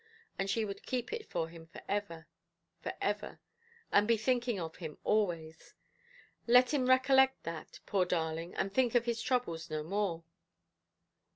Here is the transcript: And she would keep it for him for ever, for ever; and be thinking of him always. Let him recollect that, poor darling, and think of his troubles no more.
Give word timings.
And 0.39 0.49
she 0.49 0.65
would 0.65 0.81
keep 0.81 1.13
it 1.13 1.27
for 1.29 1.47
him 1.49 1.67
for 1.67 1.83
ever, 1.87 2.25
for 2.81 2.91
ever; 2.99 3.39
and 3.91 4.07
be 4.07 4.17
thinking 4.17 4.59
of 4.59 4.77
him 4.77 4.97
always. 5.03 5.75
Let 6.47 6.73
him 6.73 6.87
recollect 6.89 7.43
that, 7.43 7.79
poor 7.85 8.05
darling, 8.05 8.55
and 8.55 8.73
think 8.73 8.95
of 8.95 9.05
his 9.05 9.21
troubles 9.21 9.69
no 9.69 9.83
more. 9.83 10.23